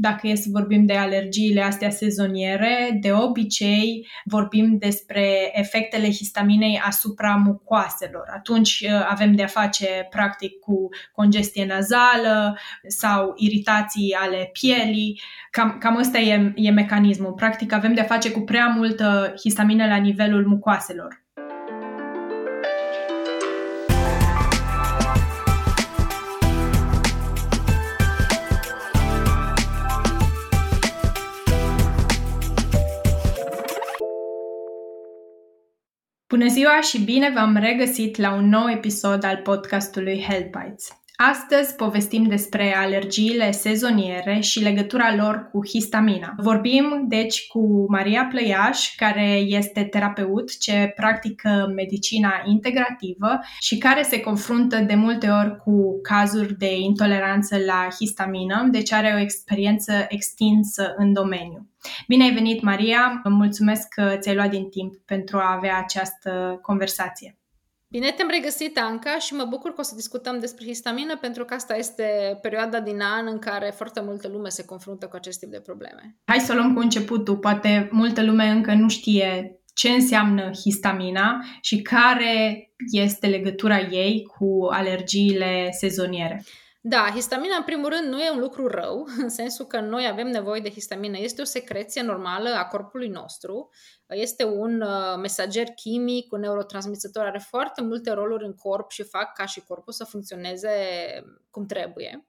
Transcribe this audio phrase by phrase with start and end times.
[0.00, 7.34] dacă e să vorbim de alergiile astea sezoniere, de obicei vorbim despre efectele histaminei asupra
[7.44, 8.24] mucoaselor.
[8.34, 15.20] Atunci uh, avem de a face practic cu congestie nazală sau iritații ale pielii.
[15.50, 17.32] Cam, cam ăsta e, e mecanismul.
[17.32, 21.26] Practic avem de a face cu prea multă histamină la nivelul mucoaselor.
[36.28, 40.97] Bună ziua și bine v-am regăsit la un nou episod al podcastului Health Bites.
[41.20, 46.34] Astăzi povestim despre alergiile sezoniere și legătura lor cu histamina.
[46.36, 54.20] Vorbim, deci, cu Maria Plăiaș, care este terapeut ce practică medicina integrativă și care se
[54.20, 60.94] confruntă de multe ori cu cazuri de intoleranță la histamină, deci are o experiență extinsă
[60.96, 61.66] în domeniu.
[62.06, 63.20] Bine ai venit, Maria!
[63.24, 67.37] Mulțumesc că ți-ai luat din timp pentru a avea această conversație.
[67.90, 71.54] Bine te-am regăsit, Anca, și mă bucur că o să discutăm despre histamină, pentru că
[71.54, 75.50] asta este perioada din an în care foarte multă lume se confruntă cu acest tip
[75.50, 76.16] de probleme.
[76.24, 77.36] Hai să o luăm cu începutul.
[77.36, 84.66] Poate multă lume încă nu știe ce înseamnă histamina și care este legătura ei cu
[84.70, 86.44] alergiile sezoniere.
[86.80, 90.26] Da, histamina în primul rând nu e un lucru rău, în sensul că noi avem
[90.26, 91.18] nevoie de histamină.
[91.18, 93.70] Este o secreție normală a corpului nostru,
[94.08, 99.32] este un uh, mesager chimic, un neurotransmițător, are foarte multe roluri în corp și fac
[99.32, 100.70] ca și corpul să funcționeze
[101.50, 102.26] cum trebuie.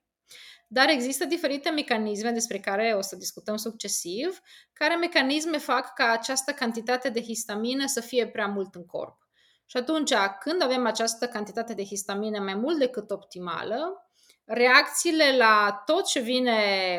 [0.67, 4.39] Dar există diferite mecanisme despre care o să discutăm succesiv,
[4.73, 9.27] care mecanisme fac ca această cantitate de histamină să fie prea mult în corp.
[9.65, 14.08] Și atunci, când avem această cantitate de histamină mai mult decât optimală,
[14.51, 16.53] reacțiile la tot ce vine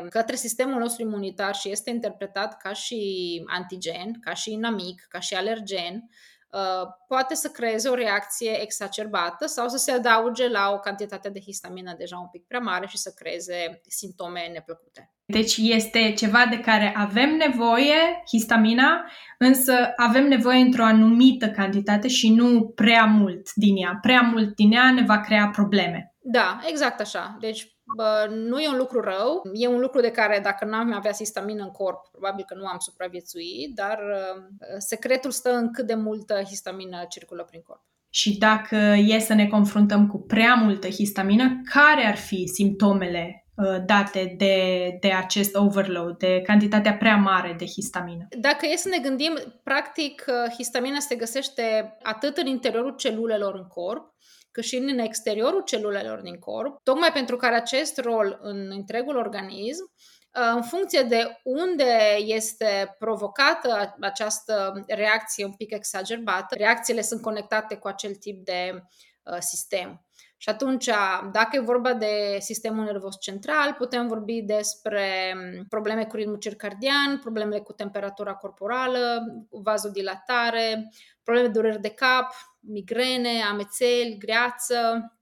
[0.09, 5.35] către sistemul nostru imunitar și este interpretat ca și antigen, ca și inamic, ca și
[5.35, 6.11] alergen,
[6.51, 11.41] uh, poate să creeze o reacție exacerbată sau să se adauge la o cantitate de
[11.41, 15.13] histamină deja un pic prea mare și să creeze simptome neplăcute.
[15.25, 22.35] Deci este ceva de care avem nevoie, histamina, însă avem nevoie într-o anumită cantitate și
[22.35, 23.99] nu prea mult din ea.
[24.03, 26.10] Prea mult din ea ne va crea probleme.
[26.23, 27.37] Da, exact așa.
[27.41, 31.13] Deci bă, nu e un lucru rău, e un lucru de care dacă n-am avea
[31.13, 34.43] histamină în corp, probabil că nu am supraviețuit, dar uh,
[34.79, 37.83] secretul stă în cât de multă histamină circulă prin corp.
[38.13, 38.77] Și dacă
[39.07, 44.57] e să ne confruntăm cu prea multă histamină, care ar fi simptomele uh, date de,
[45.01, 48.27] de acest overload, de cantitatea prea mare de histamină?
[48.41, 53.67] Dacă e să ne gândim, practic, uh, histamina se găsește atât în interiorul celulelor în
[53.67, 54.15] corp,
[54.61, 59.93] cât și în exteriorul celulelor din corp, tocmai pentru care acest rol în întregul organism
[59.93, 67.75] uh, în funcție de unde este provocată această reacție un pic exagerată, reacțiile sunt conectate
[67.77, 68.83] cu acel tip de
[69.23, 70.05] uh, sistem.
[70.43, 70.87] Și atunci,
[71.33, 77.19] dacă e vorba de sistemul nervos central, putem vorbi despre um, probleme cu ritmul circadian,
[77.19, 80.93] probleme cu temperatura corporală, vazodilatare,
[81.23, 85.13] probleme de dureri de cap, migrene, amețeli, greață,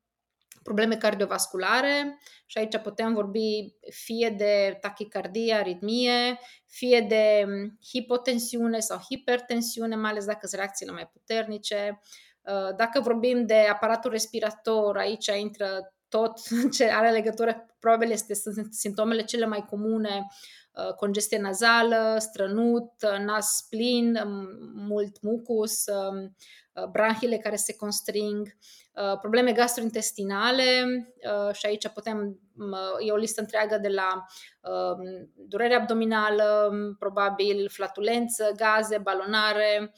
[0.63, 8.99] probleme cardiovasculare și aici putem vorbi fie de tachicardie, aritmie, fie de mm, hipotensiune sau
[9.11, 12.01] hipertensiune, mai ales dacă sunt reacțiile mai puternice.
[12.49, 16.39] Uh, dacă vorbim de aparatul respirator, aici intră tot
[16.77, 22.93] ce are legătură, probabil este, sunt simptomele cele mai comune, uh, congestie nazală, strănut,
[23.25, 24.19] nas plin,
[24.75, 26.35] mult mucus, um,
[26.83, 28.57] Uh, branhile care se constring,
[28.93, 30.85] uh, probleme gastrointestinale
[31.47, 32.41] uh, și aici putem,
[33.07, 34.25] e o listă întreagă de la
[35.35, 39.93] durere abdominală, probabil flatulență, gaze, balonare,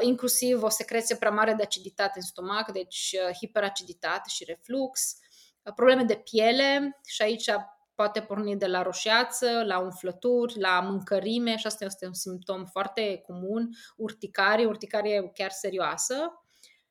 [0.00, 5.16] inclusiv o secreție prea mare de aciditate în stomac, deci hiperaciditate și reflux,
[5.74, 7.50] probleme de piele și aici
[8.02, 13.22] poate porni de la roșiață, la umflături, la mâncărime și asta este un simptom foarte
[13.26, 16.14] comun, urticarie, urticarie chiar serioasă,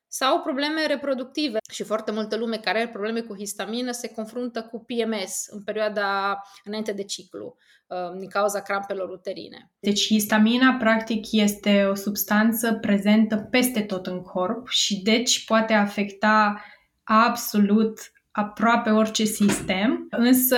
[0.08, 1.58] sau probleme reproductive.
[1.72, 6.38] Și foarte multă lume care are probleme cu histamină se confruntă cu PMS în perioada
[6.64, 7.56] înainte de ciclu,
[7.86, 9.70] uh, din cauza crampelor uterine.
[9.78, 16.64] Deci histamina practic este o substanță prezentă peste tot în corp și deci poate afecta
[17.02, 20.56] absolut aproape orice sistem, însă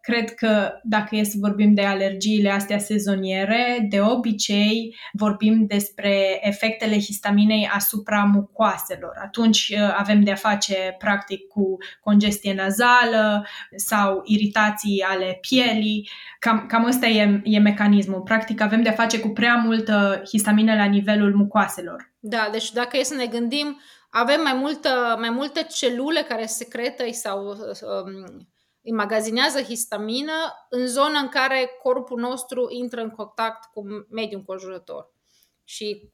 [0.00, 6.98] cred că dacă e să vorbim de alergiile astea sezoniere, de obicei vorbim despre efectele
[6.98, 9.12] histaminei asupra mucoaselor.
[9.22, 16.08] Atunci uh, avem de a face practic cu congestie nazală sau iritații ale pielii.
[16.38, 18.20] Cam, cam ăsta e, e mecanismul.
[18.20, 22.12] Practic avem de a face cu prea multă histamină la nivelul mucoaselor.
[22.20, 27.04] Da, deci dacă e să ne gândim avem mai, multă, mai multe celule care secretă
[27.10, 28.48] sau um,
[28.82, 35.12] înmagazinează histamină în zona în care corpul nostru intră în contact cu mediul înconjurător.
[35.64, 36.10] Și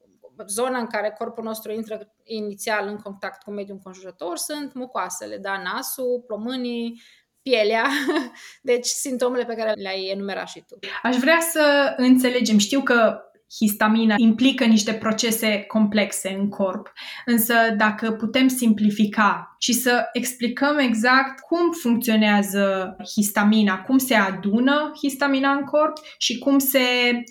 [0.46, 5.62] zona în care corpul nostru intră inițial în contact cu mediul înconjurător sunt mucoasele, da,
[5.62, 7.02] nasul, plămânii,
[7.42, 7.88] pielea,
[8.62, 10.78] deci simptomele pe care le-ai enumerat și tu.
[11.02, 13.20] Aș vrea să înțelegem, știu că
[13.58, 16.92] histamina implică niște procese complexe în corp.
[17.24, 25.50] Însă dacă putem simplifica și să explicăm exact cum funcționează histamina, cum se adună histamina
[25.50, 26.80] în corp și cum se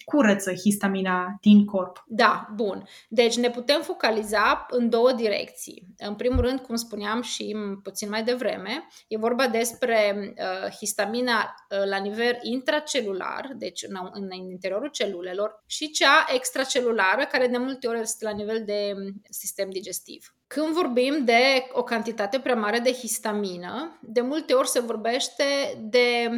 [0.05, 2.03] curăță histamina din corp.
[2.07, 2.83] Da, bun.
[3.09, 5.87] Deci ne putem focaliza în două direcții.
[5.97, 11.89] În primul rând, cum spuneam și puțin mai devreme, e vorba despre uh, histamina uh,
[11.89, 17.99] la nivel intracelular, deci în, în interiorul celulelor, și cea extracelulară, care de multe ori
[17.99, 18.95] este la nivel de
[19.29, 20.35] sistem digestiv.
[20.47, 25.43] Când vorbim de o cantitate prea mare de histamină, de multe ori se vorbește
[25.79, 26.29] de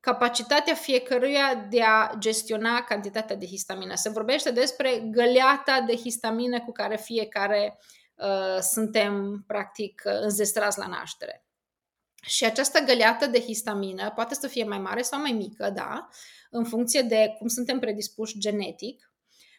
[0.00, 3.94] capacitatea fiecăruia de a gestiona cantitatea de histamină.
[3.94, 7.78] Se vorbește despre găleata de histamină cu care fiecare
[8.14, 11.45] uh, suntem, practic, înzestrați la naștere.
[12.26, 16.08] Și această găleată de histamină poate să fie mai mare sau mai mică, da,
[16.50, 19.10] în funcție de cum suntem predispuși genetic.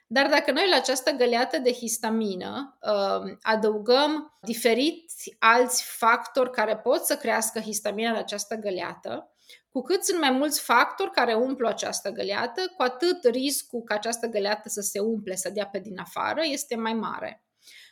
[0.10, 7.06] Dar dacă noi la această găleată de histamină uh, adăugăm diferiți alți factori care pot
[7.06, 9.32] să crească histamina la această găleată,
[9.70, 14.28] cu cât sunt mai mulți factori care umplu această găleată, cu atât riscul ca această
[14.28, 17.47] găleată să se umple, să dea pe din afară, este mai mare.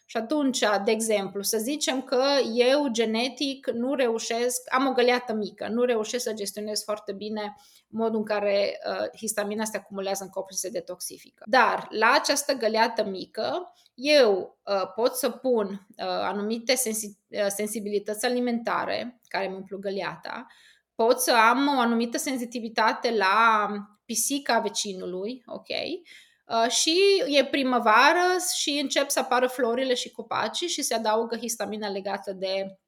[0.06, 2.24] Și atunci, de exemplu, să zicem că
[2.54, 7.56] eu genetic nu reușesc, am o găleată mică, nu reușesc să gestionez foarte bine
[7.88, 11.44] modul în care uh, histamina se acumulează în corp și se detoxifică.
[11.48, 18.26] Dar la această găleată mică, eu uh, pot să pun uh, anumite sensi- uh, sensibilități
[18.26, 20.46] alimentare care îmi umplu găleata,
[20.96, 23.68] pot să am o anumită sensitivitate la
[24.06, 25.68] pisica vecinului, ok?
[26.46, 31.88] Uh, și e primăvară și încep să apară florile și copacii și se adaugă histamina
[31.88, 32.80] legată de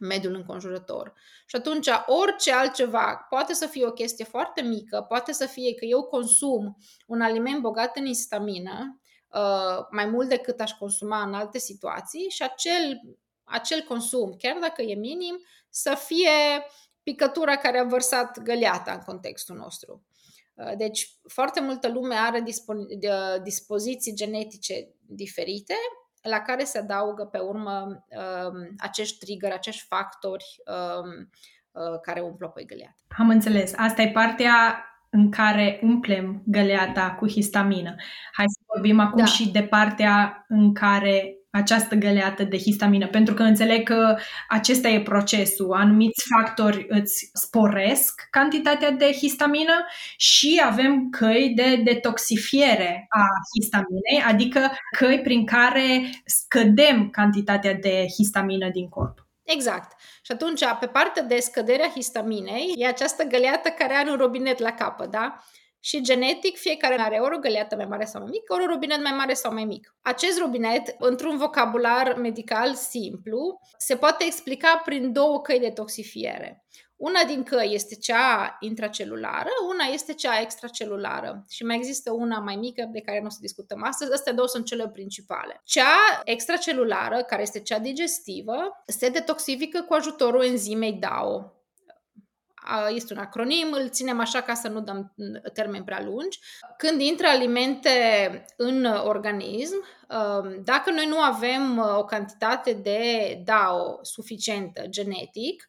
[0.00, 1.12] mediul înconjurător.
[1.46, 5.84] Și atunci orice altceva poate să fie o chestie foarte mică, poate să fie că
[5.84, 6.76] eu consum
[7.06, 12.42] un aliment bogat în histamină uh, mai mult decât aș consuma în alte situații și
[12.42, 13.00] acel,
[13.44, 16.30] acel consum, chiar dacă e minim, să fie
[17.02, 20.04] picătura care a vărsat găleata în contextul nostru.
[20.60, 22.42] Uh, deci, foarte multă lume are
[23.42, 25.74] dispoziții genetice diferite
[26.22, 31.30] la care se adaugă pe urmă um, acești trigger, acești factori um,
[31.70, 32.96] uh, care umplă pe găleată.
[33.18, 33.72] Am înțeles.
[33.76, 37.94] Asta e partea în care umplem găleata cu histamină.
[38.32, 39.24] Hai să vorbim acum da.
[39.24, 44.16] și de partea în care această găleată de histamină, pentru că înțeleg că
[44.48, 45.72] acesta e procesul.
[45.72, 49.86] Anumiți factori îți sporesc cantitatea de histamină
[50.16, 53.24] și avem căi de detoxifiere a
[53.54, 59.28] histaminei, adică căi prin care scădem cantitatea de histamină din corp.
[59.42, 60.00] Exact.
[60.22, 64.70] Și atunci, pe partea de scăderea histaminei, e această găleată care are un robinet la
[64.70, 65.44] capăt, da?
[65.80, 69.02] Și genetic, fiecare are ori o găleată mai mare sau mai mică, ori un robinet
[69.02, 69.94] mai mare sau mai mic.
[70.02, 76.64] Acest robinet, într-un vocabular medical simplu, se poate explica prin două căi de toxifiere.
[76.96, 82.56] Una din căi este cea intracelulară, una este cea extracelulară și mai există una mai
[82.56, 84.12] mică de care nu o să discutăm astăzi.
[84.12, 85.60] Astea două sunt cele principale.
[85.64, 91.52] Cea extracelulară, care este cea digestivă, se detoxifică cu ajutorul enzimei DAO,
[92.88, 95.14] este un acronim, îl ținem așa ca să nu dăm
[95.52, 96.38] termeni prea lungi.
[96.76, 97.90] Când intră alimente
[98.56, 105.68] în organism, um, dacă noi nu avem uh, o cantitate de DAO suficientă genetic,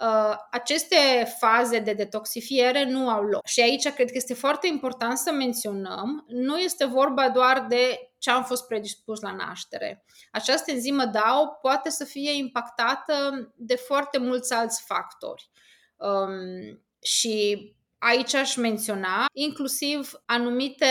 [0.00, 0.96] Uh, aceste
[1.38, 3.46] faze de detoxifiere nu au loc.
[3.46, 8.30] Și aici cred că este foarte important să menționăm, nu este vorba doar de ce
[8.30, 10.04] am fost predispus la naștere.
[10.32, 13.14] Această enzimă DAO poate să fie impactată
[13.56, 15.50] de foarte mulți alți factori.
[15.98, 17.66] Um, și
[17.98, 20.86] aici aș menționa inclusiv anumite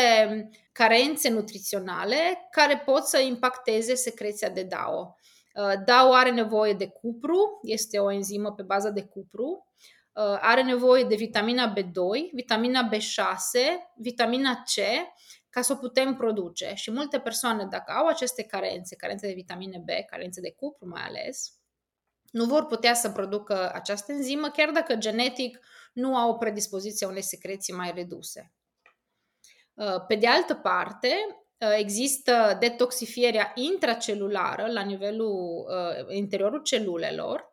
[0.71, 5.15] carențe nutriționale care pot să impacteze secreția de DAO.
[5.85, 9.67] DAO are nevoie de cupru, este o enzimă pe bază de cupru,
[10.39, 13.59] are nevoie de vitamina B2, vitamina B6,
[13.95, 14.81] vitamina C,
[15.49, 16.71] ca să o putem produce.
[16.75, 21.01] Și multe persoane, dacă au aceste carențe, carențe de vitamine B, carențe de cupru mai
[21.01, 21.56] ales,
[22.37, 25.59] nu vor putea să producă această enzimă, chiar dacă genetic
[25.93, 28.53] nu au o predispoziție a unei secreții mai reduse.
[29.73, 31.13] Uh, pe de altă parte,
[31.57, 37.46] uh, există detoxifierea intracelulară la nivelul uh, interiorul celulelor,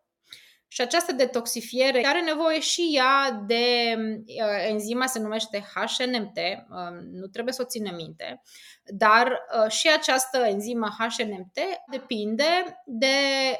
[0.74, 7.26] și această detoxifiere are nevoie și ea de uh, enzima, se numește HNMT, uh, nu
[7.26, 8.42] trebuie să o ținem minte,
[8.84, 11.58] dar uh, și această enzimă HNMT
[11.90, 13.06] depinde de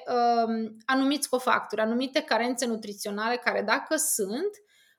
[0.06, 4.50] uh, anumiți cofactori, anumite carențe nutriționale care dacă sunt,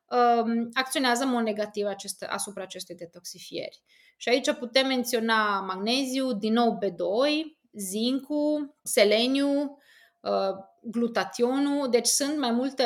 [0.05, 3.81] uh, acționează în mod negativ aceste, asupra acestei detoxifieri.
[4.17, 7.41] Și aici putem menționa magneziu, din nou B2,
[7.73, 9.83] zincul, seleniu, uh,
[10.81, 12.83] glutationul, deci sunt mai multe,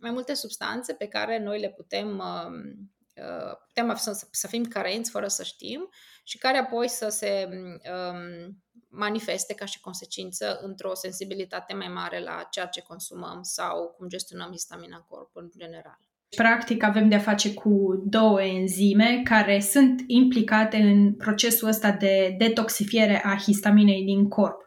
[0.00, 5.10] mai multe substanțe pe care noi le putem, um, uh, putem să, să fim carenți
[5.10, 5.88] fără să știm
[6.24, 12.46] și care apoi să se um, manifeste ca și consecință într-o sensibilitate mai mare la
[12.50, 15.98] ceea ce consumăm sau cum gestionăm histamina în corp în general.
[16.36, 23.22] Practic avem de-a face cu două enzime care sunt implicate în procesul ăsta de detoxifiere
[23.24, 24.64] a histaminei din corp.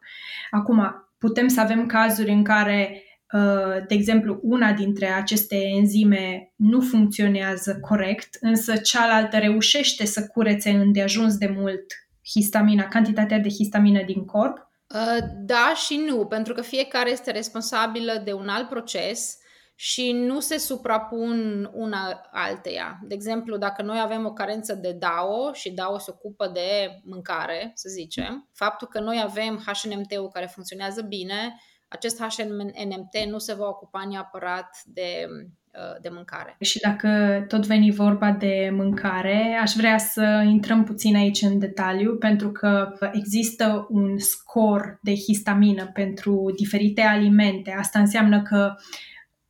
[0.52, 3.04] Acum, putem să avem cazuri în care,
[3.34, 10.70] uh, de exemplu, una dintre aceste enzime nu funcționează corect, însă cealaltă reușește să curețe
[10.70, 11.86] îndeajuns de mult
[12.32, 14.58] histamina, cantitatea de histamină din corp?
[14.94, 19.38] Uh, da și nu, pentru că fiecare este responsabilă de un alt proces
[19.76, 23.00] și nu se suprapun una alteia.
[23.04, 27.72] De exemplu, dacă noi avem o carență de DAO și DAO se ocupă de mâncare,
[27.74, 31.56] să zicem, faptul că noi avem HNMT-ul care funcționează bine,
[31.88, 35.28] acest HNMT nu se va ocupa neapărat de
[35.74, 36.56] uh, de mâncare.
[36.60, 37.10] Și dacă
[37.48, 42.94] tot veni vorba de mâncare, aș vrea să intrăm puțin aici în detaliu, pentru că
[43.12, 47.76] există un scor de histamină pentru diferite alimente.
[47.80, 48.76] Asta înseamnă că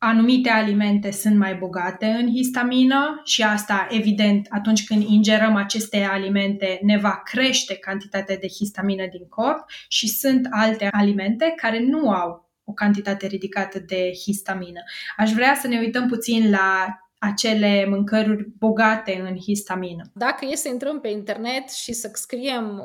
[0.06, 6.78] anumite alimente sunt mai bogate în histamină și asta, evident, atunci când ingerăm aceste alimente,
[6.82, 12.50] ne va crește cantitatea de histamină din corp și sunt alte alimente care nu au
[12.64, 14.80] o cantitate ridicată de histamină.
[15.16, 20.10] Aș vrea să ne uităm puțin la acele mâncăruri bogate în histamină.
[20.14, 22.82] Dacă e să intrăm pe internet și să scriem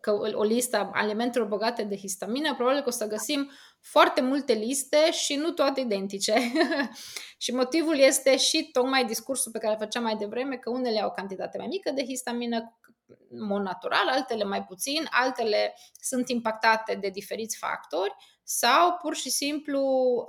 [0.00, 3.50] că o listă a alimentelor bogate de histamină, probabil că o să găsim
[3.82, 6.34] foarte multe liste și nu toate identice.
[7.44, 11.10] și motivul este și tocmai discursul pe care îl făceam mai devreme, că unele au
[11.10, 12.78] cantitate mai mică de histamină,
[13.30, 19.30] în mod natural, altele mai puțin, altele sunt impactate de diferiți factori sau pur și
[19.30, 19.80] simplu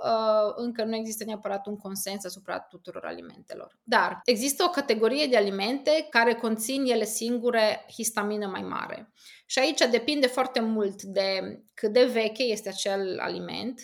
[0.04, 3.78] uh, încă nu există neapărat un consens asupra tuturor alimentelor.
[3.82, 9.12] Dar există o categorie de alimente care conțin ele singure histamină mai mare.
[9.46, 13.80] Și aici depinde foarte mult de cât de veche este acel aliment,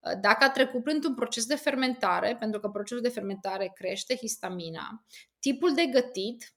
[0.00, 5.04] uh, dacă a trecut printr-un proces de fermentare, pentru că procesul de fermentare crește histamina,
[5.38, 6.54] tipul de gătit,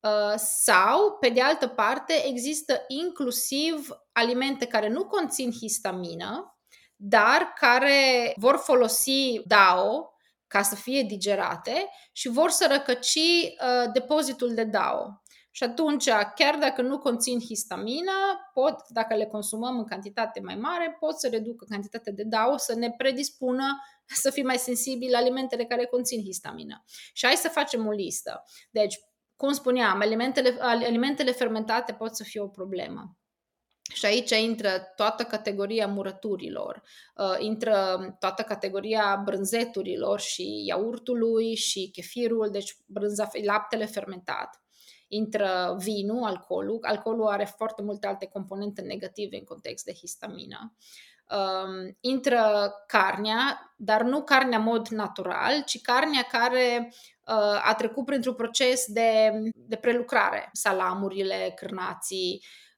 [0.00, 6.54] uh, sau, pe de altă parte, există inclusiv alimente care nu conțin histamină,
[7.02, 10.14] dar care vor folosi DAO
[10.46, 15.22] ca să fie digerate și vor să răcăci uh, depozitul de DAO.
[15.50, 18.12] Și atunci, chiar dacă nu conțin histamină,
[18.52, 22.74] pot, dacă le consumăm în cantitate mai mare, pot să reducă cantitatea de DAO, să
[22.74, 23.64] ne predispună
[24.06, 26.84] să fim mai sensibili la alimentele care conțin histamină.
[27.12, 28.44] Și hai să facem o listă.
[28.70, 28.98] Deci,
[29.36, 33.19] cum spuneam, alimentele, alimentele fermentate pot să fie o problemă.
[33.92, 36.82] Și aici intră toată categoria murăturilor,
[37.16, 44.60] uh, intră toată categoria brânzeturilor și iaurtului și chefirul, deci brânza, laptele fermentat.
[45.08, 46.78] Intră vinul, alcoolul.
[46.82, 50.74] Alcoolul are foarte multe alte componente negative în context de histamină.
[51.30, 56.92] Um, intră carnea, dar nu carnea mod natural, ci carnea care
[57.26, 60.48] uh, a trecut printr-un proces de, de prelucrare.
[60.52, 62.69] Salamurile, cârnații, Uh,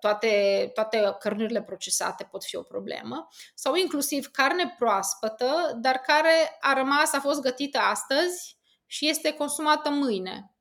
[0.00, 6.72] toate, toate cărnurile procesate pot fi o problemă, sau inclusiv carne proaspătă, dar care a
[6.72, 10.54] rămas, a fost gătită astăzi și este consumată mâine.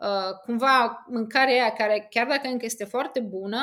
[0.00, 3.58] Uh, cumva mâncarea aia care, chiar dacă încă este foarte bună,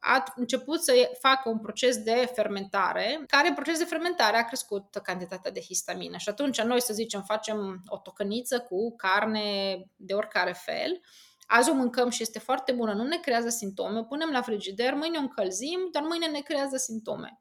[0.00, 5.50] a început să facă un proces de fermentare, care proces de fermentare a crescut cantitatea
[5.50, 6.16] de histamină.
[6.16, 11.00] Și atunci noi, să zicem, facem o tocăniță cu carne de oricare fel,
[11.46, 14.94] Azi o mâncăm și este foarte bună, nu ne creează simptome, o punem la frigider,
[14.94, 17.38] mâine o încălzim, dar mâine ne creează simptome.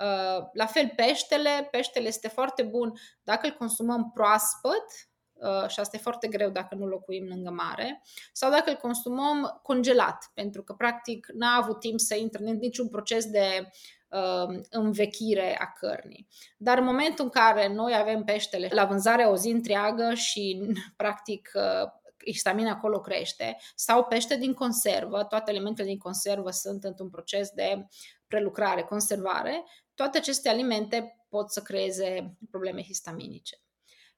[0.00, 2.92] Uh, la fel peștele, peștele este foarte bun
[3.22, 4.84] dacă îl consumăm proaspăt,
[5.32, 8.02] uh, și asta e foarte greu dacă nu locuim lângă mare,
[8.32, 12.88] sau dacă îl consumăm congelat, pentru că practic n-a avut timp să intre în niciun
[12.88, 13.68] proces de
[14.08, 16.28] uh, învechire a cărnii.
[16.56, 20.60] Dar în momentul în care noi avem peștele la vânzare o zi întreagă și
[20.96, 21.90] practic uh,
[22.24, 27.86] histamina acolo crește, sau pește din conservă, toate elementele din conservă sunt într-un proces de
[28.26, 33.56] prelucrare, conservare, toate aceste alimente pot să creeze probleme histaminice.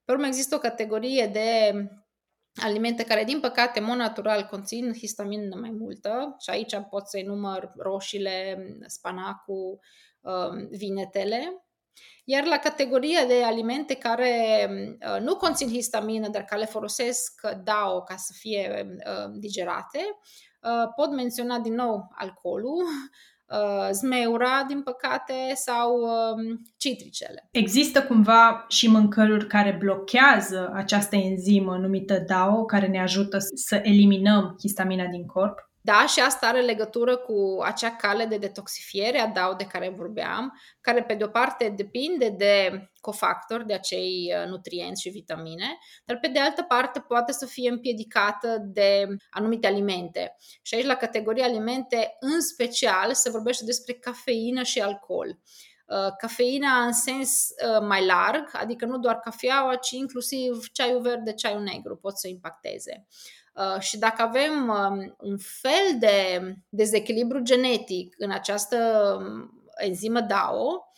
[0.04, 1.73] Pe urmă există o categorie de
[2.54, 7.23] alimente care, din păcate, în mod natural conțin histamină mai multă și aici pot să-i
[7.23, 9.80] număr roșiile, spanacul,
[10.21, 11.66] um, vinetele.
[12.25, 14.68] Iar la categoria de alimente care
[15.14, 19.99] uh, nu conțin histamină, dar care le folosesc DAO ca să fie uh, digerate,
[20.62, 22.84] uh, pot menționa din nou alcoolul,
[23.58, 27.49] uh, zmeura, din păcate, sau uh, citricele.
[27.50, 34.56] Există cumva și mâncăruri care blochează această enzimă numită DAO, care ne ajută să eliminăm
[34.58, 35.71] histamina din corp?
[35.84, 40.60] Da, și asta are legătură cu acea cale de detoxifiere a DAO de care vorbeam,
[40.80, 46.18] care pe de o parte depinde de cofactori, de acei uh, nutrienți și vitamine, dar
[46.18, 50.36] pe de altă parte poate să fie împiedicată de anumite alimente.
[50.62, 55.38] Și aici la categoria alimente, în special, se vorbește despre cafeină și alcool.
[55.86, 61.32] Uh, cafeina în sens uh, mai larg, adică nu doar cafeaua, ci inclusiv ceaiul verde,
[61.32, 63.06] ceaiul negru pot să impacteze.
[63.54, 68.76] Uh, și dacă avem um, un fel de dezechilibru genetic în această
[69.21, 70.92] um, enzimă DAO,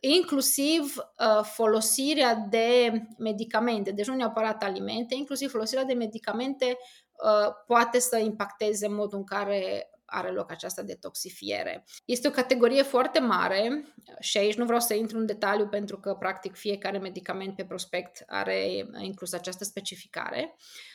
[0.00, 7.98] inclusiv uh, folosirea de medicamente, deci nu neapărat alimente, inclusiv folosirea de medicamente uh, poate
[7.98, 11.84] să impacteze modul în care are loc această detoxifiere.
[12.04, 13.84] Este o categorie foarte mare
[14.20, 18.24] și aici nu vreau să intru în detaliu pentru că practic fiecare medicament pe prospect
[18.26, 20.89] are inclus această specificare, Uh,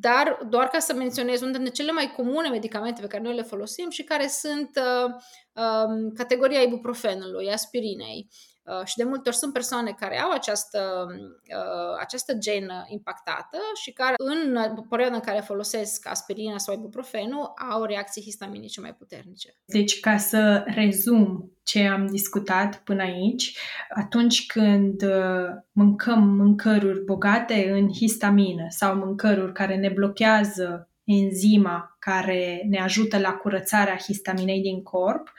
[0.00, 3.42] dar doar ca să menționez unde dintre cele mai comune medicamente pe care noi le
[3.42, 5.14] folosim și care sunt uh,
[5.64, 8.28] um, categoria ibuprofenului, aspirinei.
[8.64, 13.92] Uh, și de multe ori sunt persoane care au această, uh, această genă impactată și
[13.92, 19.54] care în perioada în care folosesc aspirina sau ibuprofenul au reacții histaminice mai puternice.
[19.64, 23.58] Deci, ca să rezum ce am discutat până aici,
[23.88, 32.66] atunci când uh, mâncăm mâncăruri bogate în histamină sau mâncăruri care ne blochează enzima care
[32.68, 35.32] ne ajută la curățarea histaminei din corp,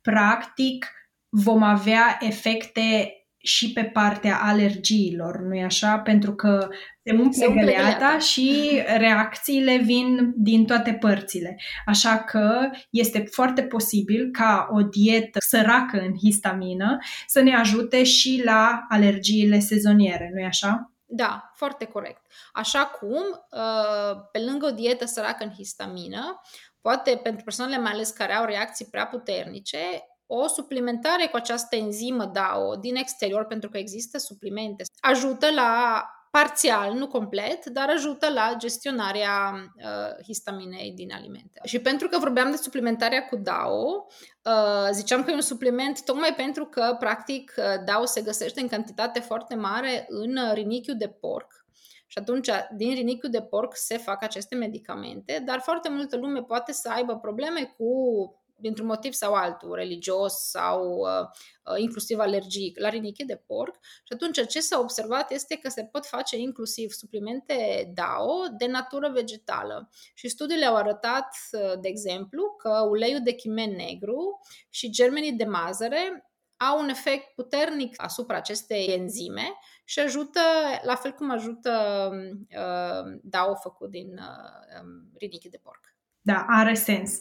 [0.00, 0.86] practic
[1.34, 5.98] vom avea efecte și pe partea alergiilor, nu-i așa?
[5.98, 6.68] Pentru că
[7.02, 11.56] se umple găleata și reacțiile vin din toate părțile.
[11.86, 18.42] Așa că este foarte posibil ca o dietă săracă în histamină să ne ajute și
[18.44, 20.92] la alergiile sezoniere, nu-i așa?
[21.04, 22.20] Da, foarte corect.
[22.52, 26.40] Așa cum, uh, pe lângă o dietă săracă în histamină,
[26.80, 29.78] poate pentru persoanele mai ales care au reacții prea puternice,
[30.26, 36.92] o suplimentare cu această enzimă DAO din exterior, pentru că există suplimente, ajută la parțial,
[36.92, 41.60] nu complet, dar ajută la gestionarea uh, histaminei din alimente.
[41.64, 44.06] Și pentru că vorbeam de suplimentarea cu DAO,
[44.44, 48.68] uh, ziceam că e un supliment tocmai pentru că, practic, uh, DAO se găsește în
[48.68, 51.64] cantitate foarte mare în rinichiul de porc.
[52.06, 56.72] Și atunci, din rinichiul de porc se fac aceste medicamente, dar foarte multă lume poate
[56.72, 57.84] să aibă probleme cu
[58.56, 61.28] dintr-un motiv sau altul, religios sau uh,
[61.64, 63.74] uh, inclusiv alergic, la rinichi de porc.
[63.82, 69.08] Și atunci ce s-a observat este că se pot face inclusiv suplimente DAO de natură
[69.08, 69.90] vegetală.
[70.14, 74.40] Și studiile au arătat, uh, de exemplu, că uleiul de chimen negru
[74.70, 80.40] și germenii de mazăre au un efect puternic asupra acestei enzime și ajută,
[80.82, 81.72] la fel cum ajută
[82.50, 85.93] uh, DAO făcut din uh, um, rinichi de porc.
[86.26, 87.12] Da, are sens.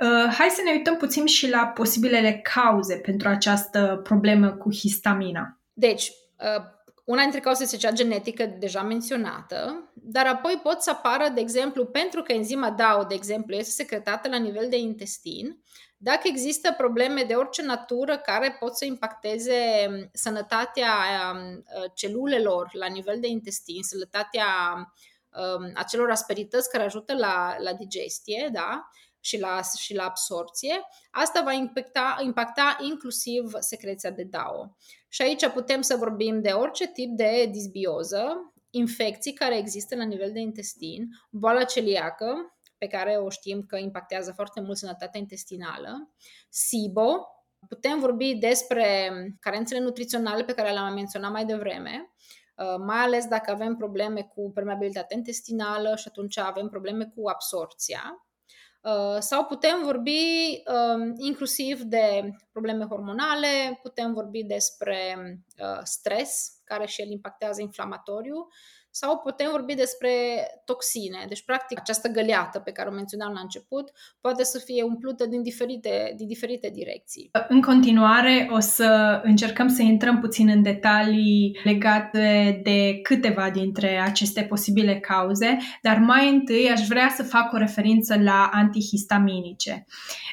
[0.00, 5.60] Uh, hai să ne uităm puțin și la posibilele cauze pentru această problemă cu histamina.
[5.72, 6.64] Deci, uh,
[7.04, 11.84] una dintre cauze este cea genetică deja menționată, dar apoi pot să apară, de exemplu,
[11.84, 15.62] pentru că enzima DAO, de exemplu, este secretată la nivel de intestin,
[15.96, 19.54] dacă există probleme de orice natură care pot să impacteze
[20.12, 20.92] sănătatea
[21.32, 24.92] um, celulelor la nivel de intestin, sănătatea Um,
[25.74, 28.88] acelor asperități care ajută la, la digestie, da?
[29.24, 34.76] și la, și la absorție, asta va impacta, impacta inclusiv secreția de DAO.
[35.08, 40.32] Și aici putem să vorbim de orice tip de disbioză, infecții care există la nivel
[40.32, 46.10] de intestin, boala celiacă, pe care o știm că impactează foarte mult sănătatea intestinală,
[46.48, 47.26] SIBO,
[47.68, 52.11] Putem vorbi despre carențele nutriționale pe care le-am menționat mai devreme, uh,
[52.78, 58.26] mai ales dacă avem probleme cu permeabilitatea intestinală și atunci avem probleme cu absorția.
[58.82, 64.98] Uh, sau putem vorbi um, inclusiv de probleme hormonale, putem vorbi despre
[65.82, 68.48] stres, care și el impactează inflamatoriu,
[68.92, 70.10] sau putem vorbi despre
[70.64, 71.24] toxine.
[71.28, 75.42] Deci, practic, această găleată pe care o menționam la început poate să fie umplută din
[75.42, 77.30] diferite, din diferite direcții.
[77.48, 84.42] În continuare, o să încercăm să intrăm puțin în detalii legate de câteva dintre aceste
[84.42, 89.86] posibile cauze, dar mai întâi aș vrea să fac o referință la antihistaminice.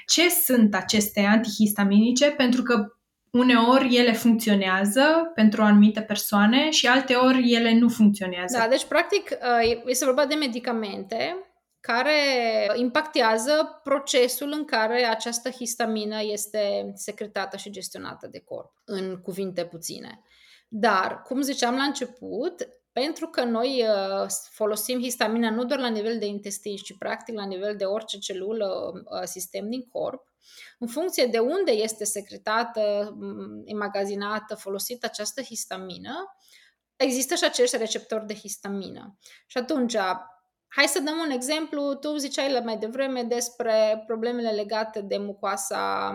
[0.05, 2.31] Ce sunt aceste antihistaminice?
[2.31, 2.98] Pentru că
[3.31, 8.57] uneori ele funcționează pentru anumite persoane și alteori ele nu funcționează.
[8.57, 11.43] Da, deci practic uh, este vorba de medicamente
[11.79, 12.11] care
[12.75, 20.21] impactează procesul în care această histamină este secretată și gestionată de corp, în cuvinte puține.
[20.67, 26.19] Dar, cum ziceam la început, pentru că noi uh, folosim histamina nu doar la nivel
[26.19, 30.28] de intestin, ci practic la nivel de orice celulă, uh, sistem din corp,
[30.79, 33.15] în funcție de unde este secretată,
[33.63, 36.35] imagazinată, folosită această histamină,
[36.95, 39.17] există și acești receptori de histamină.
[39.47, 39.95] Și atunci,
[40.67, 41.93] hai să dăm un exemplu.
[41.93, 46.13] Tu ziceai la mai devreme despre problemele legate de mucoasa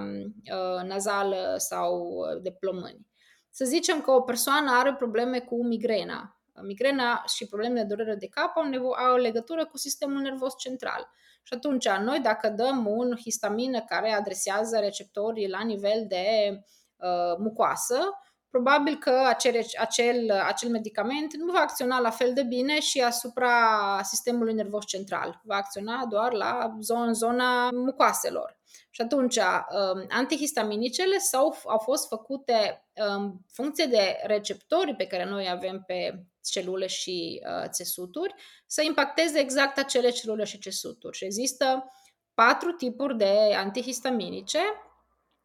[0.53, 3.07] uh, nazală sau de plămâni.
[3.51, 6.34] Să zicem că o persoană are probleme cu migrena.
[6.63, 11.11] Migrena și problemele de durere de cap au, nevo- au legătură cu sistemul nervos central.
[11.43, 16.27] Și atunci, noi dacă dăm un histamină care adresează receptorii la nivel de
[16.97, 17.99] uh, mucoasă,
[18.51, 23.51] probabil că acel, acel, acel medicament nu va acționa la fel de bine și asupra
[24.03, 25.41] sistemului nervos central.
[25.45, 28.59] Va acționa doar la zona, zona mucoaselor.
[28.91, 35.25] Și atunci, um, antihistaminicele sau au fost făcute în um, funcție de receptorii pe care
[35.25, 38.35] noi avem pe celule și uh, țesuturi,
[38.67, 41.17] să impacteze exact acele celule și țesuturi.
[41.17, 41.85] Și există
[42.35, 44.59] patru tipuri de antihistaminice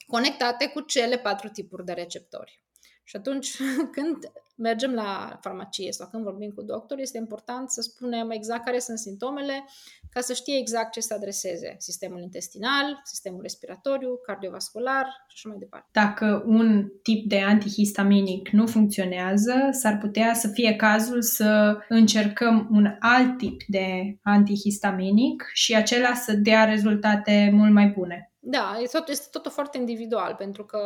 [0.08, 2.64] conectate cu cele patru tipuri de receptori.
[3.10, 3.58] Și atunci,
[3.96, 4.18] când
[4.56, 8.98] mergem la farmacie sau când vorbim cu doctor, este important să spunem exact care sunt
[8.98, 9.66] simptomele
[10.10, 11.76] ca să știe exact ce să adreseze.
[11.78, 15.88] Sistemul intestinal, sistemul respiratoriu, cardiovascular și așa mai departe.
[15.92, 22.96] Dacă un tip de antihistaminic nu funcționează, s-ar putea să fie cazul să încercăm un
[23.00, 28.30] alt tip de antihistaminic și acela să dea rezultate mult mai bune.
[28.42, 30.80] Da, este, tot, este totul foarte individual, pentru că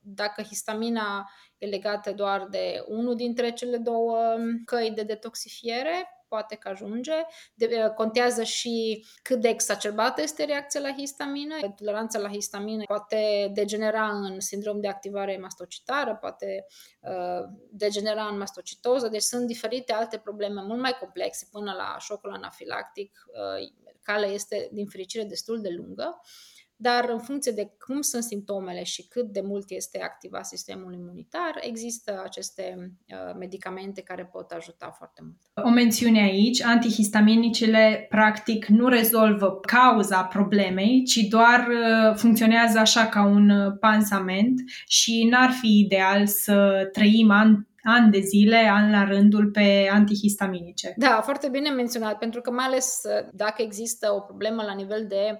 [0.00, 4.18] dacă histamina e legată doar de unul dintre cele două
[4.64, 7.12] căi de detoxifiere, poate că ajunge.
[7.54, 11.54] De, contează și cât de exacerbată este reacția la histamină.
[11.76, 16.66] Toleranța la histamină poate degenera în sindrom de activare mastocitară, poate
[17.00, 22.32] uh, degenera în mastocitoză, deci sunt diferite alte probleme mult mai complexe până la șocul
[22.32, 23.24] anafilactic.
[23.26, 26.20] Uh, calea este, din fericire, destul de lungă.
[26.20, 30.94] Uh, dar în funcție de cum sunt simptomele și cât de mult este activat sistemul
[30.94, 35.68] imunitar, există aceste uh, medicamente care pot ajuta foarte mult.
[35.68, 43.24] O mențiune aici, antihistaminicele practic nu rezolvă cauza problemei, ci doar uh, funcționează așa ca
[43.24, 49.04] un uh, pansament și n-ar fi ideal să trăim an ani de zile, an la
[49.04, 50.94] rândul, pe antihistaminice.
[50.96, 55.06] Da, foarte bine menționat, pentru că mai ales uh, dacă există o problemă la nivel
[55.08, 55.38] de uh,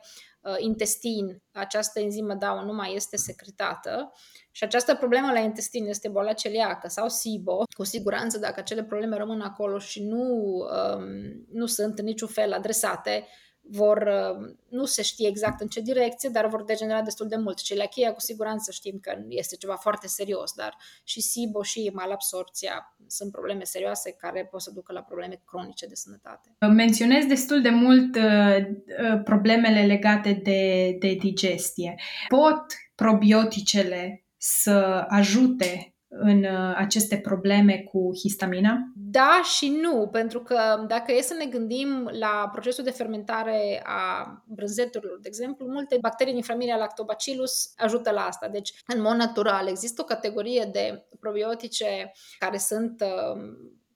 [0.58, 4.12] intestin, această enzimă DAO nu mai este secretată.
[4.50, 9.16] Și această problemă la intestin este boala celiacă sau SIBO, cu siguranță dacă acele probleme
[9.16, 10.56] rămân acolo și nu,
[10.96, 11.04] um,
[11.52, 13.26] nu sunt în niciun fel adresate,
[13.66, 17.60] vor, uh, nu se știe exact în ce direcție, dar vor degenera destul de mult.
[17.60, 23.32] Celiachia, cu siguranță știm că este ceva foarte serios, dar și SIBO și malabsorția sunt
[23.32, 26.56] probleme serioase care pot să ducă la probleme cronice de sănătate.
[26.58, 31.94] Menționez destul de mult uh, uh problemele legate de, de digestie.
[32.28, 38.92] Pot probioticele să ajute în uh, aceste probleme cu histamina?
[38.94, 44.42] Da și nu, pentru că dacă e să ne gândim la procesul de fermentare a
[44.46, 48.48] brânzeturilor, de exemplu, multe bacterii din familia Lactobacillus ajută la asta.
[48.48, 53.42] Deci, în mod natural, există o categorie de probiotice care sunt uh,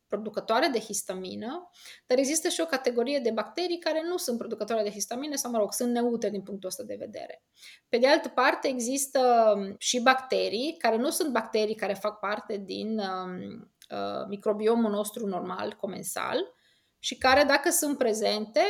[0.08, 1.70] producătoare de histamină,
[2.06, 5.58] dar există și o categorie de bacterii care nu sunt producătoare de histamină sau, mă
[5.58, 7.42] rog, sunt neutre din punctul ăsta de vedere.
[7.88, 12.56] Pe de altă parte, există um, și bacterii care nu sunt bacterii care fac parte
[12.56, 16.56] din um, uh, microbiomul nostru normal, comensal,
[16.98, 18.60] și care, dacă sunt prezente,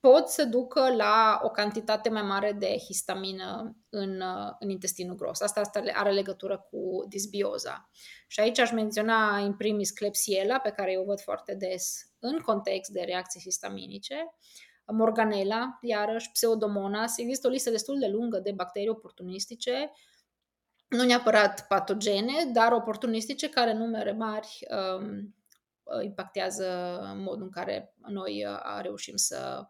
[0.00, 4.22] pot să ducă la o cantitate mai mare de histamină în,
[4.58, 5.40] în intestinul gros.
[5.40, 7.90] Asta, asta are legătură cu disbioza.
[8.26, 12.38] Și aici aș menționa în primis Klebsiella, pe care eu o văd foarte des în
[12.38, 14.34] context de reacții histaminice,
[14.92, 17.18] Morganella, iarăși, Pseudomonas.
[17.18, 19.92] Există o listă destul de lungă de bacterii oportunistice,
[20.88, 25.34] nu neapărat patogene, dar oportunistice care numere mari um,
[26.04, 26.64] impactează
[27.16, 29.60] modul în care noi uh, reușim să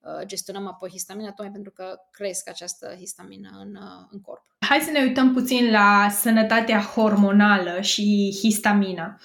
[0.00, 4.42] uh, gestionăm apoi histamina, tocmai pentru că cresc această histamină în, uh, în corp.
[4.58, 9.20] Hai să ne uităm puțin la sănătatea hormonală și histamina.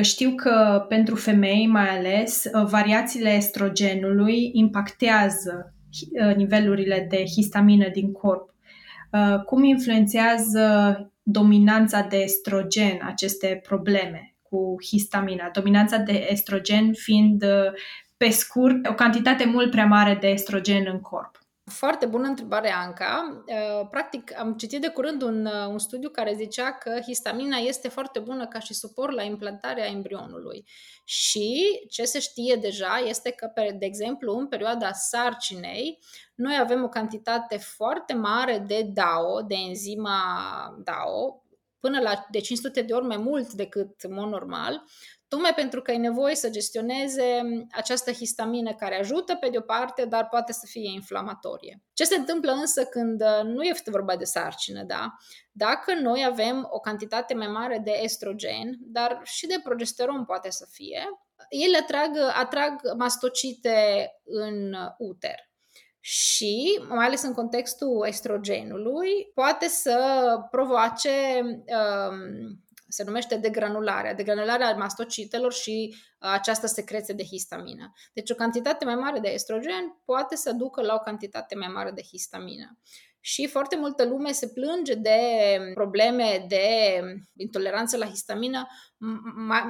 [0.00, 5.74] Știu că pentru femei, mai ales, variațiile estrogenului impactează
[6.36, 8.54] nivelurile de histamină din corp.
[9.46, 14.35] Cum influențează dominanța de estrogen aceste probleme?
[14.56, 17.72] Cu histamina, dominanța de estrogen fiind, uh,
[18.16, 21.38] pe scurt, o cantitate mult prea mare de estrogen în corp.
[21.64, 23.42] Foarte bună întrebare, Anca.
[23.46, 27.88] Uh, practic, am citit de curând un, uh, un studiu care zicea că histamina este
[27.88, 30.64] foarte bună ca și suport la implantarea embrionului.
[31.04, 35.98] Și ce se știe deja este că, de exemplu, în perioada sarcinei,
[36.34, 40.18] noi avem o cantitate foarte mare de DAO, de enzima
[40.84, 41.45] DAO,
[41.86, 44.82] până la de 500 de ori mai mult decât în mod normal,
[45.28, 50.04] tocmai pentru că e nevoie să gestioneze această histamină care ajută pe de o parte,
[50.04, 51.82] dar poate să fie inflamatorie.
[51.92, 55.16] Ce se întâmplă însă când uh, nu este vorba de sarcină, da?
[55.52, 60.66] Dacă noi avem o cantitate mai mare de estrogen, dar și de progesteron poate să
[60.70, 61.04] fie,
[61.48, 65.38] ele atrag, atrag mastocite în uter
[66.08, 69.98] și, mai ales în contextul estrogenului, poate să
[70.50, 77.92] provoace, um, se numește degranularea, degranularea mastocitelor și uh, această secreție de histamină.
[78.12, 81.90] Deci o cantitate mai mare de estrogen poate să ducă la o cantitate mai mare
[81.90, 82.78] de histamină.
[83.20, 85.20] Și foarte multă lume se plânge de
[85.74, 86.68] probleme de
[87.36, 88.66] intoleranță la histamină,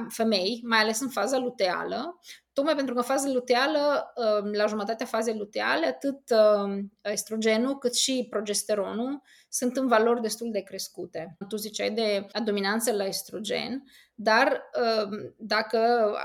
[0.09, 2.19] femei, mai ales în faza luteală,
[2.57, 7.95] tocmai pentru că în fază luteală, um, la jumătatea fazei luteale, atât um, estrogenul cât
[7.95, 11.37] și progesteronul sunt în valori destul de crescute.
[11.47, 13.83] Tu ziceai de dominanță la estrogen,
[14.19, 14.61] dar
[15.05, 15.79] um, dacă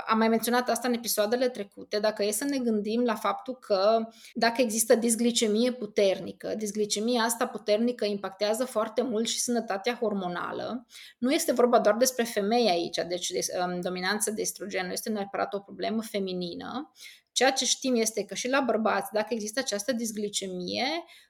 [0.05, 4.07] am mai menționat asta în episoadele trecute, dacă e să ne gândim la faptul că
[4.33, 10.85] dacă există disglicemie puternică, disglicemia asta puternică impactează foarte mult și sănătatea hormonală,
[11.17, 15.09] nu este vorba doar despre femei aici, deci de, um, dominanță de estrogen nu este
[15.09, 16.91] neapărat o problemă feminină.
[17.31, 20.85] Ceea ce știm este că și la bărbați, dacă există această disglicemie,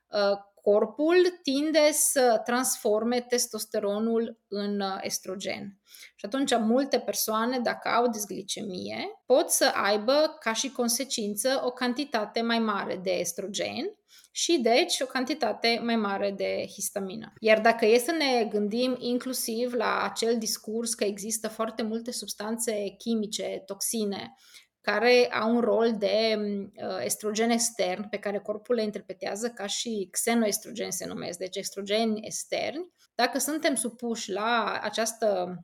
[0.08, 5.80] uh, corpul tinde să transforme testosteronul în uh, estrogen.
[6.16, 12.42] Și atunci multe persoane, dacă au disglicemie, pot să aibă ca și consecință o cantitate
[12.42, 13.86] mai mare de estrogen
[14.32, 17.34] și deci o cantitate mai mare de histamină.
[17.40, 22.96] Iar dacă e să ne gândim inclusiv la acel discurs că există foarte multe substanțe
[22.98, 24.36] chimice, toxine,
[24.84, 30.08] care au un rol de uh, estrogen extern pe care corpul le interpretează ca și
[30.12, 32.92] xenoestrogen se numesc, deci estrogeni externi.
[33.16, 35.58] Dacă suntem supuși la această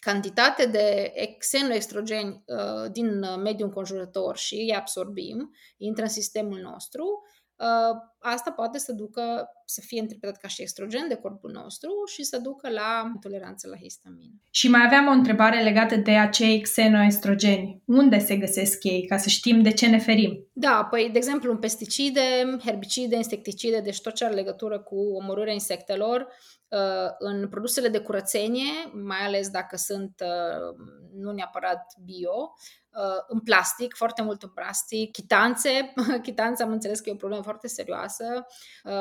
[0.00, 7.22] cantitate de xenoestrogeni uh, din mediul înconjurător și îi absorbim, intră în sistemul nostru,
[7.56, 12.22] uh, asta poate să ducă să fie interpretat ca și estrogen de corpul nostru și
[12.22, 14.32] să ducă la intoleranță la histamină.
[14.50, 17.82] Și mai aveam o întrebare legată de acei xenoestrogeni.
[17.84, 20.48] Unde se găsesc ei, ca să știm de ce ne ferim?
[20.52, 22.20] Da, păi, de exemplu, în pesticide,
[22.64, 26.26] herbicide, insecticide, deci tot ce are legătură cu omorârea insectelor,
[26.68, 30.76] uh, în produsele de curățenie, mai ales dacă sunt uh,
[31.12, 32.54] nu neapărat bio,
[32.90, 37.42] uh, în plastic, foarte mult în plastic, chitanțe, chitanța am înțeles că e o problemă
[37.42, 38.07] foarte serioasă,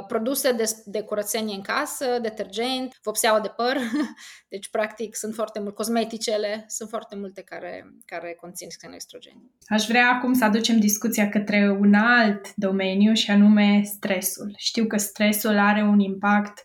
[0.08, 3.78] produse de, de curățenie în casă, detergent, vopseaua de păr,
[4.54, 9.52] deci practic sunt foarte multe, cosmeticele, sunt foarte multe care, care conțin xenoestrogeni.
[9.68, 14.54] Aș vrea acum să aducem discuția către un alt domeniu și anume stresul.
[14.58, 16.64] Știu că stresul are un impact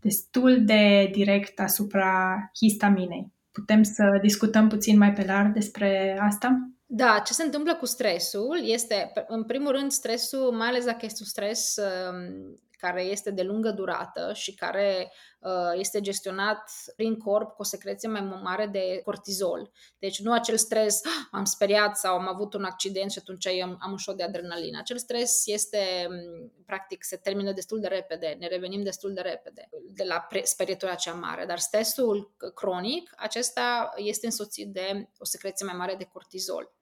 [0.00, 3.32] destul de direct asupra histaminei.
[3.52, 6.72] Putem să discutăm puțin mai pe larg despre asta?
[6.90, 11.18] Da, ce se întâmplă cu stresul este, în primul rând, stresul, mai ales dacă este
[11.20, 17.48] un stres um, care este de lungă durată și care uh, este gestionat prin corp
[17.48, 19.70] cu o secreție mai mare de cortizol.
[19.98, 23.76] Deci nu acel stres, ah, am speriat sau am avut un accident și atunci am,
[23.80, 24.78] am un șoc de adrenalină.
[24.78, 29.68] Acel stres este, mm, practic, se termină destul de repede, ne revenim destul de repede
[29.94, 31.44] de la sperietura cea mare.
[31.46, 36.72] Dar stresul cronic, acesta este însoțit de o secreție mai mare de cortizol.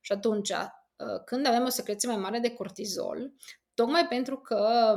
[0.00, 0.52] Și atunci,
[1.24, 3.32] când avem o secreție mai mare de cortizol,
[3.74, 4.94] tocmai pentru că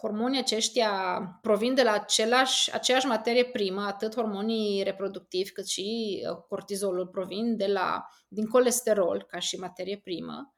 [0.00, 6.36] hormonii aceștia provin de la același, aceeași materie primă, atât hormonii reproductivi cât și uh,
[6.48, 10.54] cortizolul provin de la, din colesterol ca și materie primă.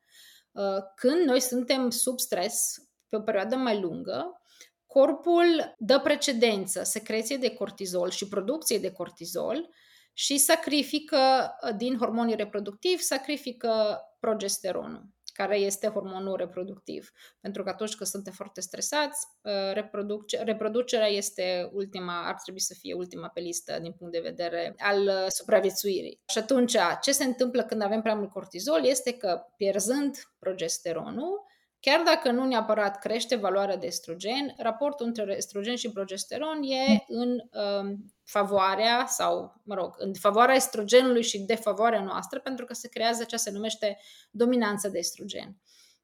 [0.52, 2.74] Uh, când noi suntem sub stres
[3.08, 4.42] pe o perioadă mai lungă,
[4.86, 9.68] corpul dă precedență secreției de cortizol și producției de cortizol
[10.12, 11.18] și sacrifică
[11.64, 15.08] uh, din hormonii reproductivi, sacrifică progesteronul
[15.40, 17.10] care este hormonul reproductiv.
[17.40, 22.74] Pentru că atunci când suntem foarte stresați, uh, reproduce, reproducerea este ultima, ar trebui să
[22.78, 26.20] fie ultima pe listă din punct de vedere al uh, supraviețuirii.
[26.26, 31.48] Și atunci, ce se întâmplă când avem prea mult cortizol este că pierzând progesteronul,
[31.80, 37.28] Chiar dacă nu neapărat crește valoarea de estrogen, raportul între estrogen și progesteron e în
[37.30, 43.24] um, favoarea sau, mă rog, în favoarea estrogenului și defavoarea noastră, pentru că se creează
[43.24, 43.98] ce se numește
[44.30, 45.56] dominanță de estrogen.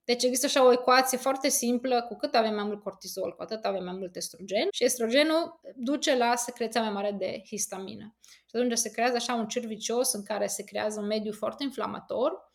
[0.05, 3.65] Deci există așa o ecuație foarte simplă, cu cât avem mai mult cortizol, cu atât
[3.65, 8.17] avem mai mult estrogen și estrogenul duce la secreția mai mare de histamină.
[8.23, 11.63] Și atunci se creează așa un cerc vicios în care se creează un mediu foarte
[11.63, 12.53] inflamator,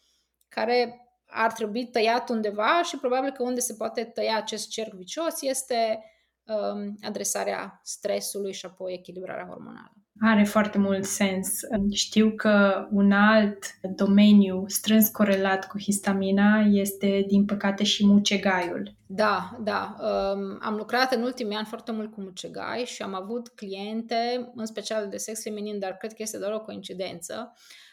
[0.47, 5.41] care ar trebui tăiat undeva și probabil că unde se poate tăia acest cerc vicios
[5.41, 6.03] este
[6.43, 9.95] um, adresarea stresului și apoi echilibrarea hormonală.
[10.19, 11.59] Are foarte mult sens.
[11.91, 18.95] Știu că un alt domeniu strâns corelat cu histamina este, din păcate, și mucegaiul.
[19.05, 19.95] Da, da.
[19.99, 24.65] Um, am lucrat în ultimii ani foarte mult cu mucegai și am avut cliente, în
[24.65, 27.90] special de sex feminin, dar cred că este doar o coincidență, Uh,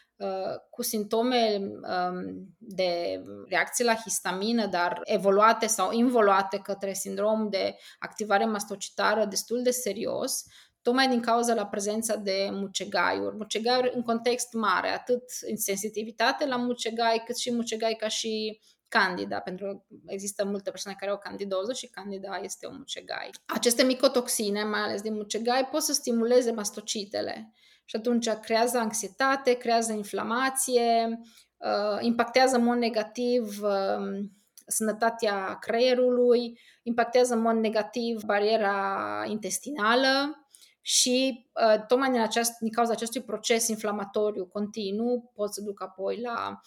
[0.69, 8.45] cu simptome um, de reacție la histamină, dar evoluate sau involuate către sindrom de activare
[8.45, 10.43] mastocitară destul de serios,
[10.81, 13.35] tocmai din cauza la prezența de mucegaiuri.
[13.35, 19.39] Mucegaiuri în context mare, atât în sensitivitate la mucegai, cât și mucegai ca și candida,
[19.39, 23.29] pentru că există multe persoane care au candidoză și candida este un mucegai.
[23.45, 27.53] Aceste micotoxine, mai ales din mucegai, pot să stimuleze mastocitele
[27.89, 31.19] și atunci creează anxietate, creează inflamație,
[31.57, 34.19] uh, impactează în mod negativ uh,
[34.67, 40.45] sănătatea creierului, impactează în mod negativ bariera intestinală
[40.81, 46.21] și uh, tocmai din, aceast, din cauza acestui proces inflamatoriu continuu pot să duc apoi
[46.21, 46.59] la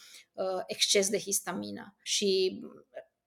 [0.66, 1.96] exces de histamină.
[2.02, 2.60] Și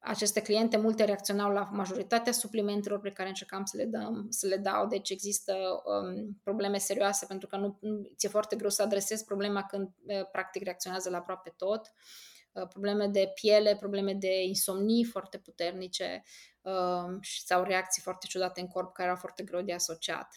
[0.06, 4.58] aceste cliente, multe reacționau la majoritatea suplimentelor pe care încercam să le, dăm, să le
[4.58, 7.80] dau, deci există um, probleme serioase pentru că nu,
[8.16, 11.92] ți-e foarte greu să adresezi problema când uh, practic reacționează la aproape tot.
[12.52, 16.24] Uh, probleme de piele, probleme de insomnii foarte puternice
[16.62, 20.28] uh, sau reacții foarte ciudate în corp care erau foarte greu de asociat.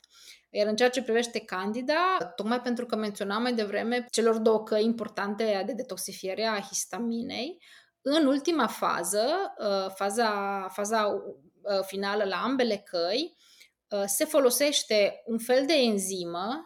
[0.51, 4.85] Iar în ceea ce privește Candida, tocmai pentru că menționam mai devreme celor două căi
[4.85, 7.59] importante de detoxifiere a histaminei,
[8.03, 13.37] în ultima fază, uh, faza, faza uh, finală la ambele căi,
[13.89, 16.63] uh, se folosește un fel de enzimă,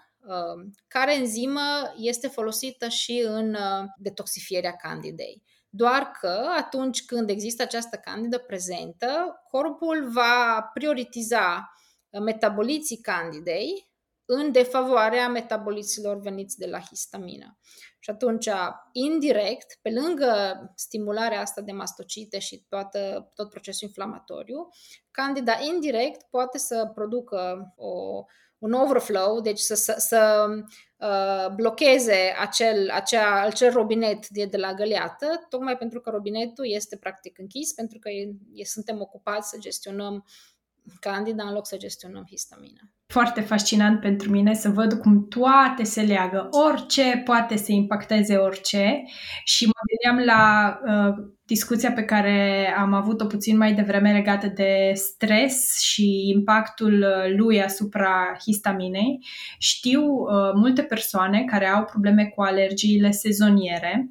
[0.88, 3.56] care enzimă este folosită și în
[3.96, 5.42] detoxifierea candidei.
[5.68, 11.72] Doar că atunci când există această candidă prezentă, corpul va prioritiza
[12.10, 13.91] metaboliții candidei
[14.34, 17.58] în defavoarea metaboliților veniți de la histamină.
[17.98, 18.48] Și atunci,
[18.92, 20.32] indirect, pe lângă
[20.76, 24.68] stimularea asta de mastocite și toată, tot procesul inflamatoriu,
[25.10, 28.24] candida indirect poate să producă o,
[28.58, 30.46] un overflow, deci să, să, să
[30.96, 36.96] uh, blocheze acel, acea, acel robinet de, de la găleată, tocmai pentru că robinetul este
[36.96, 40.24] practic închis, pentru că e, e, suntem ocupați să gestionăm
[41.00, 42.80] candida în loc să gestionăm histamina.
[43.06, 46.48] Foarte fascinant pentru mine să văd cum toate se leagă.
[46.50, 49.02] Orice poate să impacteze orice
[49.44, 51.14] și mă gândeam la uh,
[51.46, 57.62] discuția pe care am avut-o puțin mai devreme legată de stres și impactul uh, lui
[57.62, 59.18] asupra histaminei.
[59.58, 64.10] Știu uh, multe persoane care au probleme cu alergiile sezoniere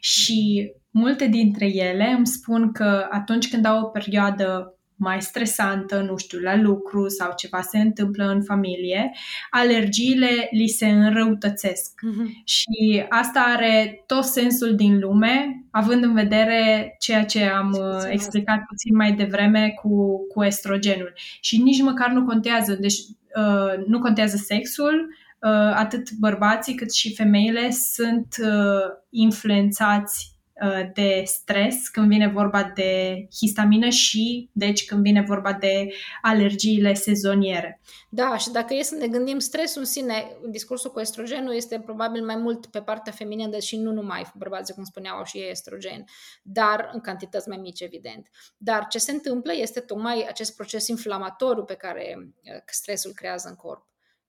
[0.00, 6.16] și multe dintre ele îmi spun că atunci când au o perioadă mai stresantă, nu
[6.16, 9.10] știu, la lucru sau ceva se întâmplă în familie,
[9.50, 12.00] alergiile li se înrăutățesc.
[12.06, 12.44] Mm-hmm.
[12.44, 18.62] Și asta are tot sensul din lume, având în vedere ceea ce am uh, explicat
[18.68, 21.12] puțin mai devreme cu, cu estrogenul.
[21.40, 22.98] Și nici măcar nu contează, deci
[23.36, 25.08] uh, nu contează sexul,
[25.40, 30.35] uh, atât bărbații cât și femeile sunt uh, influențați uh,
[30.94, 35.88] de stres când vine vorba de histamină și, deci, când vine vorba de
[36.22, 37.80] alergiile sezoniere.
[38.08, 41.80] Da, și dacă e să ne gândim, stresul în sine, în discursul cu estrogenul, este
[41.80, 46.04] probabil mai mult pe partea feminină, deși nu numai bărbații, cum spuneau, și ei estrogen,
[46.42, 48.28] dar în cantități mai mici, evident.
[48.56, 53.54] Dar ce se întâmplă este tocmai acest proces inflamatoriu pe care uh, stresul creează în
[53.54, 53.86] corp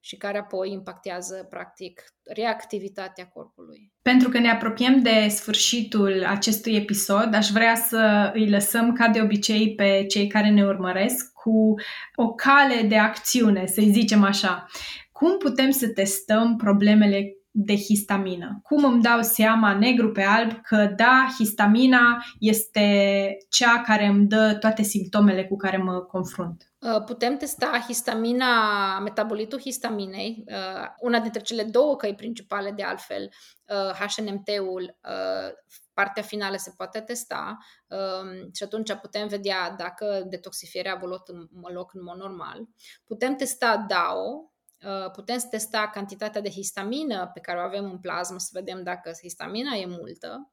[0.07, 3.91] și care apoi impactează, practic, reactivitatea corpului.
[4.01, 9.21] Pentru că ne apropiem de sfârșitul acestui episod, aș vrea să îi lăsăm, ca de
[9.21, 11.73] obicei, pe cei care ne urmăresc cu
[12.15, 14.65] o cale de acțiune, să-i zicem așa.
[15.11, 18.59] Cum putem să testăm problemele de histamină.
[18.63, 24.57] Cum îmi dau seama negru pe alb că da, histamina este cea care îmi dă
[24.59, 26.66] toate simptomele cu care mă confrunt?
[26.79, 33.29] Uh, putem testa histamina, metabolitul histaminei, uh, una dintre cele două căi principale de altfel,
[33.99, 35.53] HNMT-ul, uh,
[35.93, 37.57] partea finală se poate testa
[37.87, 41.09] um, și atunci putem vedea dacă detoxifierea a avut
[41.73, 42.67] loc în mod normal.
[43.05, 44.51] Putem testa DAO,
[45.13, 49.75] putem testa cantitatea de histamină pe care o avem în plasmă, să vedem dacă histamina
[49.75, 50.51] e multă.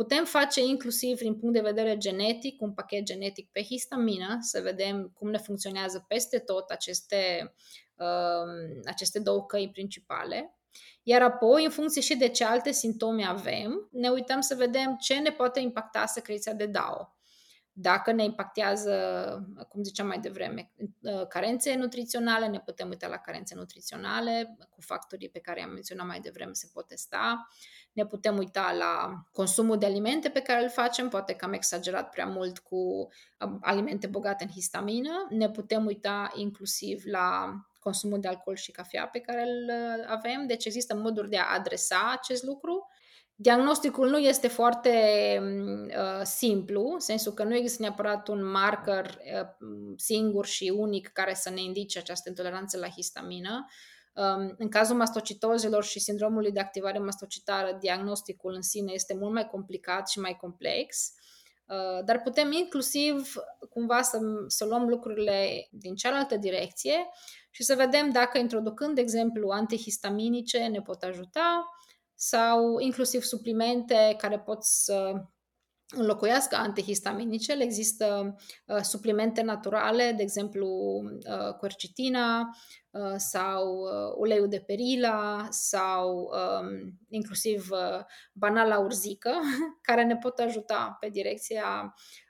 [0.00, 5.12] Putem face inclusiv din punct de vedere genetic, un pachet genetic pe histamină, să vedem
[5.14, 7.52] cum ne funcționează peste tot aceste,
[7.96, 10.58] uh, aceste două căi principale.
[11.02, 15.14] Iar apoi, în funcție și de ce alte simptome avem, ne uităm să vedem ce
[15.14, 17.19] ne poate impacta secreția de DAO.
[17.80, 18.94] Dacă ne impactează,
[19.68, 20.70] cum ziceam mai devreme,
[21.02, 26.06] uh, carențe nutriționale, ne putem uita la carențe nutriționale, cu factorii pe care am menționat
[26.06, 27.48] mai devreme se pot testa.
[27.92, 32.10] Ne putem uita la consumul de alimente pe care îl facem, poate că am exagerat
[32.10, 35.26] prea mult cu um, alimente bogate în histamină.
[35.30, 40.46] Ne putem uita inclusiv la consumul de alcool și cafea pe care îl uh, avem,
[40.46, 42.88] deci există moduri de a adresa acest lucru
[43.42, 44.90] Diagnosticul nu este foarte
[45.86, 49.48] uh, simplu, în sensul că nu există neapărat un marker uh,
[49.96, 53.66] singur și unic care să ne indice această intoleranță la histamină.
[54.14, 59.46] Um, în cazul mastocitozelor și sindromului de activare mastocitară, diagnosticul în sine este mult mai
[59.46, 61.12] complicat și mai complex,
[61.66, 63.34] uh, dar putem inclusiv
[63.70, 67.08] cumva să, să luăm lucrurile din cealaltă direcție
[67.50, 71.68] și să vedem dacă introducând, de exemplu, antihistaminice ne pot ajuta,
[72.22, 75.12] sau inclusiv suplimente care pot să
[75.96, 77.64] înlocuiască antihistaminicele.
[77.64, 80.68] Există uh, suplimente naturale, de exemplu
[81.04, 82.56] uh, quercitina
[82.90, 89.30] uh, sau uh, uleiul de perila sau um, inclusiv uh, banala urzică,
[89.88, 91.94] care ne pot ajuta pe direcția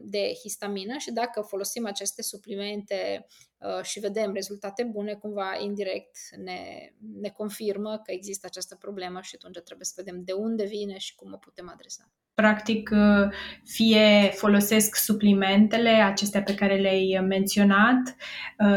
[0.00, 3.26] de histamină și dacă folosim aceste suplimente
[3.58, 9.34] uh, și vedem rezultate bune, cumva indirect ne, ne confirmă că există această problemă și
[9.34, 12.10] atunci trebuie să vedem de unde vine și cum o putem adresa.
[12.34, 13.32] Practic, uh,
[13.64, 18.16] fie folosesc suplimentele acestea pe care le-ai menționat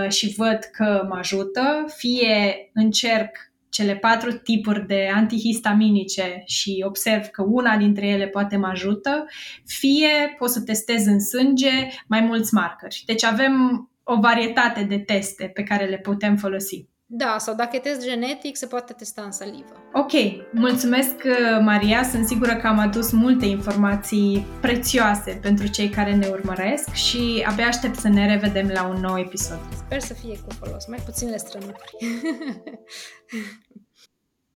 [0.07, 7.43] și văd că mă ajută, fie încerc cele patru tipuri de antihistaminice și observ că
[7.47, 9.25] una dintre ele poate mă ajută,
[9.65, 13.03] fie pot să testez în sânge mai mulți marcări.
[13.05, 16.90] Deci avem o varietate de teste pe care le putem folosi.
[17.13, 19.83] Da, sau dacă e test genetic, se poate testa în salivă.
[19.93, 20.11] Ok,
[20.51, 21.15] mulțumesc,
[21.61, 22.03] Maria.
[22.03, 27.65] Sunt sigură că am adus multe informații prețioase pentru cei care ne urmăresc și abia
[27.67, 29.59] aștept să ne revedem la un nou episod.
[29.85, 31.81] Sper să fie cu folos, mai puține strănuri.